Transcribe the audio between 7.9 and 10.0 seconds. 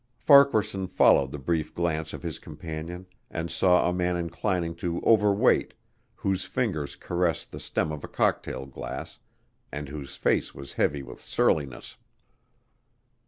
of a cocktail glass, and